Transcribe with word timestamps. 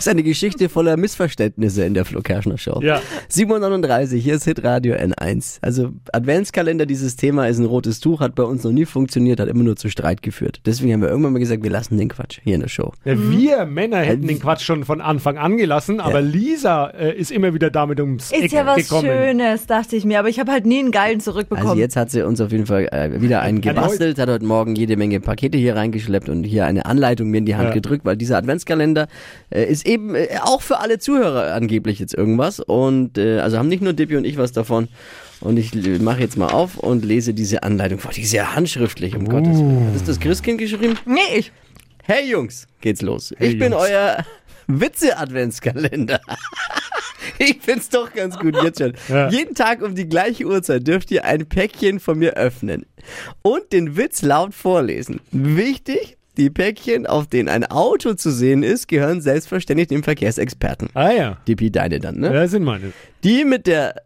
Ist 0.00 0.08
eine 0.08 0.22
Geschichte 0.22 0.68
voller 0.68 0.96
Missverständnisse 0.96 1.84
in 1.84 1.94
der 1.94 2.04
Flo 2.04 2.20
Kerschner 2.20 2.58
Show. 2.58 2.80
Ja. 2.82 3.00
7.39 3.30 4.16
hier 4.16 4.34
ist 4.34 4.44
Hitradio 4.44 4.94
N1. 4.94 5.58
Also 5.62 5.90
Adventskalender, 6.12 6.86
dieses 6.86 7.16
Thema 7.16 7.46
ist 7.48 7.58
ein 7.58 7.64
rotes 7.66 8.00
Tuch, 8.00 8.20
hat 8.20 8.34
bei 8.34 8.42
uns 8.42 8.64
noch 8.64 8.72
nie 8.72 8.84
funktioniert, 8.86 9.40
hat 9.40 9.48
immer 9.48 9.62
nur 9.62 9.76
zu 9.76 9.88
Streit 9.90 10.22
geführt. 10.22 10.60
Deswegen 10.66 10.92
haben 10.92 11.02
wir 11.02 11.08
irgendwann 11.08 11.32
mal 11.34 11.38
gesagt, 11.38 11.62
wir 11.62 11.70
lassen 11.70 11.98
den 11.98 12.08
Quatsch 12.08 12.40
hier 12.42 12.54
in 12.54 12.60
der 12.62 12.68
Show. 12.68 12.92
Ja, 13.04 13.14
wir 13.18 13.66
Männer 13.66 13.98
hätten 13.98 14.26
den 14.26 14.40
Quatsch 14.40 14.62
schon 14.62 14.84
von 14.84 15.00
Anfang 15.00 15.38
an 15.38 15.56
gelassen, 15.56 16.00
aber 16.00 16.20
Lisa 16.20 16.88
äh, 16.88 17.16
ist 17.16 17.30
immer 17.30 17.54
wieder 17.54 17.70
damit 17.70 18.00
ums 18.00 18.32
Ist 18.32 18.42
Eck 18.44 18.52
ja 18.52 18.66
was 18.66 18.76
gekommen. 18.76 19.06
Schönes, 19.08 19.66
dachte 19.66 19.96
ich 19.96 20.04
mir. 20.04 20.18
Aber 20.18 20.28
ich 20.28 20.38
habe 20.40 20.50
halt 20.52 20.66
nie 20.66 20.78
einen 20.78 20.90
geilen 20.90 21.20
zurückbekommen. 21.20 21.68
Also 21.70 21.80
jetzt 21.80 21.96
hat 21.96 22.10
sie 22.10 22.22
uns 22.22 22.40
auf 22.40 22.52
jeden 22.52 22.66
Fall 22.66 22.88
äh, 22.92 23.20
wieder 23.20 23.42
einen 23.42 23.60
gebastelt, 23.60 24.18
hat 24.18 24.28
heute 24.28 24.44
Morgen 24.44 24.74
jede 24.76 24.96
Menge 24.96 25.20
Pakete 25.20 25.58
hier 25.58 25.76
reingeschleppt 25.76 26.28
und 26.28 26.44
hier 26.44 26.64
eine 26.66 26.86
Anleitung 26.86 27.30
mir 27.30 27.38
in 27.38 27.46
die 27.46 27.56
Hand 27.56 27.68
Ja. 27.68 27.74
gedrückt, 27.74 28.04
weil 28.04 28.16
dieser 28.16 28.38
Adventskalender 28.38 29.08
äh, 29.50 29.64
ist 29.64 29.86
eben 29.90 30.14
äh, 30.14 30.38
auch 30.42 30.62
für 30.62 30.78
alle 30.78 30.98
Zuhörer 30.98 31.52
angeblich 31.54 31.98
jetzt 31.98 32.14
irgendwas. 32.14 32.60
Und 32.60 33.18
äh, 33.18 33.40
also 33.40 33.58
haben 33.58 33.68
nicht 33.68 33.82
nur 33.82 33.92
Dippy 33.92 34.16
und 34.16 34.24
ich 34.24 34.38
was 34.38 34.52
davon. 34.52 34.88
Und 35.40 35.56
ich 35.56 35.74
mache 36.00 36.20
jetzt 36.20 36.36
mal 36.36 36.48
auf 36.48 36.76
und 36.76 37.04
lese 37.04 37.34
diese 37.34 37.62
Anleitung 37.62 37.98
vor. 37.98 38.12
Die 38.12 38.22
ist 38.22 38.32
ja 38.32 38.54
handschriftlich, 38.54 39.16
um 39.16 39.26
Gottes 39.26 39.58
Willen. 39.58 39.86
Hat 39.86 39.94
das 39.94 40.04
das 40.04 40.20
Christkind 40.20 40.58
geschrieben? 40.58 40.98
nee, 41.06 41.20
ich. 41.38 41.52
Hey 42.02 42.28
Jungs, 42.28 42.66
geht's 42.80 43.02
los. 43.02 43.32
Hey 43.36 43.48
ich 43.48 43.58
bin 43.58 43.72
Jungs. 43.72 43.84
euer 43.88 44.24
Witze-Adventskalender. 44.66 46.20
ich 47.38 47.58
find's 47.60 47.88
doch 47.88 48.12
ganz 48.12 48.38
gut 48.38 48.56
jetzt 48.62 48.80
schon. 48.80 48.92
Ja. 49.08 49.30
Jeden 49.30 49.54
Tag 49.54 49.82
um 49.82 49.94
die 49.94 50.08
gleiche 50.08 50.44
Uhrzeit 50.44 50.86
dürft 50.86 51.10
ihr 51.10 51.24
ein 51.24 51.46
Päckchen 51.46 52.00
von 52.00 52.18
mir 52.18 52.34
öffnen 52.34 52.84
und 53.42 53.72
den 53.72 53.96
Witz 53.96 54.22
laut 54.22 54.54
vorlesen. 54.54 55.20
Wichtig, 55.30 56.18
die 56.36 56.50
Päckchen, 56.50 57.06
auf 57.06 57.26
denen 57.26 57.48
ein 57.48 57.64
Auto 57.64 58.14
zu 58.14 58.30
sehen 58.30 58.62
ist, 58.62 58.88
gehören 58.88 59.20
selbstverständlich 59.20 59.88
dem 59.88 60.02
Verkehrsexperten. 60.02 60.88
Ah 60.94 61.10
ja, 61.10 61.38
Die 61.46 61.56
deine 61.70 61.98
dann, 62.00 62.18
ne? 62.18 62.32
ja 62.34 62.48
sind 62.48 62.64
meine. 62.64 62.92
Die 63.24 63.44
mit 63.44 63.66
der 63.66 63.96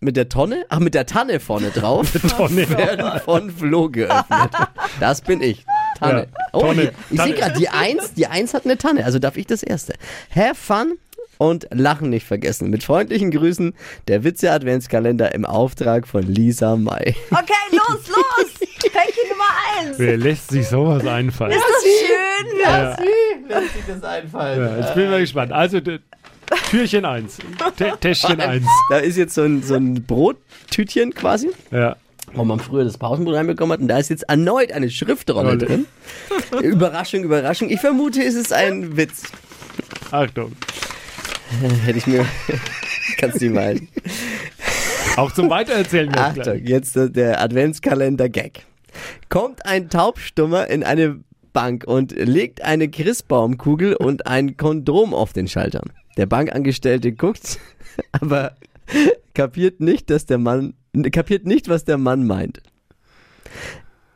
mit 0.00 0.16
der 0.16 0.28
Tonne, 0.28 0.64
ach 0.68 0.78
mit 0.78 0.94
der 0.94 1.06
Tanne 1.06 1.40
vorne 1.40 1.70
drauf, 1.70 2.12
Tonne. 2.36 2.68
werden 2.70 3.20
von 3.24 3.50
Flo 3.50 3.90
geöffnet. 3.90 4.50
Das 5.00 5.22
bin 5.22 5.42
ich. 5.42 5.66
Tanne. 5.98 6.28
Ja, 6.30 6.44
Oh, 6.52 6.60
Tonne. 6.60 6.82
hier, 6.82 6.92
ich 7.10 7.20
sehe 7.20 7.34
gerade, 7.34 7.58
die 7.58 7.68
Eins, 7.68 8.14
die 8.14 8.28
Eins 8.28 8.54
hat 8.54 8.64
eine 8.64 8.78
Tanne, 8.78 9.04
also 9.04 9.18
darf 9.18 9.36
ich 9.36 9.46
das 9.48 9.64
Erste. 9.64 9.94
Have 10.32 10.54
fun 10.54 10.98
und 11.38 11.66
Lachen 11.72 12.10
nicht 12.10 12.26
vergessen. 12.26 12.68
Mit 12.70 12.82
freundlichen 12.84 13.30
Grüßen, 13.30 13.74
der 14.08 14.24
Witze-Adventskalender 14.24 15.34
im 15.34 15.44
Auftrag 15.44 16.06
von 16.06 16.22
Lisa 16.22 16.76
May. 16.76 17.14
Okay, 17.30 17.52
los, 17.72 18.08
los. 18.08 18.68
Päckchen 18.78 19.28
Nummer 19.30 19.44
eins. 19.88 19.98
Wer 19.98 20.16
lässt 20.16 20.50
sich 20.50 20.66
sowas 20.68 21.06
einfallen? 21.06 21.52
Ist 21.52 21.64
das 21.68 21.82
schön? 21.82 22.60
Ja. 22.62 22.96
Lässt 23.60 23.74
sich 23.74 23.82
das 23.86 24.02
einfallen. 24.04 24.60
Ja, 24.60 24.76
jetzt 24.78 24.94
bin 24.94 25.04
ich 25.04 25.10
mal 25.10 25.20
gespannt. 25.20 25.52
Also, 25.52 25.80
Türchen 26.70 27.04
1, 27.04 27.38
Täschchen 28.00 28.40
1. 28.40 28.64
Da 28.90 28.98
ist 28.98 29.16
jetzt 29.16 29.34
so 29.34 29.42
ein, 29.42 29.62
so 29.62 29.74
ein 29.74 30.04
Brottütchen 30.04 31.14
quasi. 31.14 31.50
Ja. 31.70 31.96
wo 32.34 32.44
man 32.44 32.58
früher 32.60 32.84
das 32.84 32.96
Pausenbrot 32.98 33.34
reinbekommen 33.36 33.72
hat. 33.74 33.80
Und 33.80 33.88
da 33.88 33.98
ist 33.98 34.10
jetzt 34.10 34.22
erneut 34.28 34.72
eine 34.72 34.88
Schriftrolle 34.90 35.48
Rolle. 35.50 35.58
drin. 35.58 35.86
Überraschung, 36.62 37.24
Überraschung. 37.24 37.68
Ich 37.70 37.80
vermute, 37.80 38.22
es 38.22 38.34
ist 38.34 38.52
ein 38.52 38.96
Witz. 38.96 39.24
Achtung. 40.10 40.52
Hätte 41.84 41.98
ich 41.98 42.06
mir. 42.06 42.24
Kannst 43.18 43.40
du 43.40 43.50
malen. 43.50 43.88
Auch 45.16 45.32
zum 45.32 45.50
Weitererzählen 45.50 46.14
Achtung, 46.16 46.64
jetzt 46.64 46.94
der- 46.96 47.08
der 47.08 47.40
Adventskalender-Gag. 47.40 48.64
Kommt 49.28 49.64
ein 49.66 49.88
Taubstummer 49.90 50.68
in 50.68 50.84
eine 50.84 51.20
Bank 51.52 51.84
und 51.86 52.12
legt 52.12 52.62
eine 52.62 52.88
Christbaumkugel 52.88 53.94
und 53.96 54.26
ein 54.26 54.56
Kondom 54.56 55.14
auf 55.14 55.32
den 55.32 55.48
Schalter. 55.48 55.82
Der 56.16 56.26
Bankangestellte 56.26 57.12
guckt, 57.12 57.58
aber 58.12 58.54
kapiert 59.34 59.80
nicht, 59.80 60.10
dass 60.10 60.26
der 60.26 60.38
Mann 60.38 60.74
kapiert 61.12 61.46
nicht, 61.46 61.68
was 61.68 61.84
der 61.84 61.98
Mann 61.98 62.26
meint. 62.26 62.60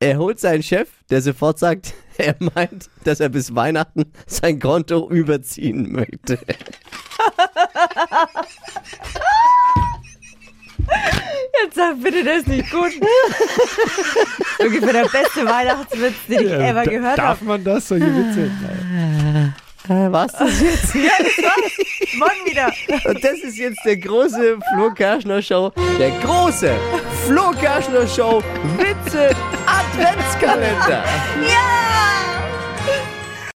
Er 0.00 0.18
holt 0.18 0.38
seinen 0.40 0.62
Chef, 0.62 0.88
der 1.10 1.22
sofort 1.22 1.58
sagt, 1.58 1.94
er 2.18 2.36
meint, 2.54 2.88
dass 3.04 3.20
er 3.20 3.28
bis 3.30 3.54
Weihnachten 3.54 4.04
sein 4.26 4.58
Konto 4.60 5.08
überziehen 5.10 5.90
möchte. 5.92 6.38
Jetzt 11.62 11.74
sag 11.76 12.00
bitte, 12.02 12.22
der 12.22 12.36
ist 12.36 12.46
nicht 12.48 12.70
gut. 12.70 12.92
Ungefähr 14.58 14.92
der 14.92 15.08
beste 15.08 15.44
Weihnachtswitz, 15.46 16.14
den 16.28 16.40
ich 16.44 16.50
Ja, 16.50 16.58
ever 16.58 16.84
da- 16.84 16.90
gehört 16.90 17.18
Darf 17.18 17.28
habe. 17.40 17.44
man 17.44 17.64
das, 17.64 17.88
solche 17.88 18.06
Witze? 18.06 18.50
Äh, 19.88 20.10
was 20.12 20.32
das 20.32 20.60
jetzt? 20.60 20.94
Morgen 20.94 22.44
wieder. 22.46 22.72
Und 23.08 23.22
das 23.24 23.38
ist 23.38 23.56
jetzt 23.56 23.78
der 23.84 23.96
große 23.96 24.58
Flo 24.74 24.90
Kerschner 24.94 25.40
Show, 25.42 25.72
der 25.98 26.10
große 26.22 26.72
Flo 27.26 27.50
Kerschner 27.52 28.06
Show 28.06 28.42
Witze 28.76 29.30
Adventskalender. 29.66 31.04
Ja! 31.42 31.95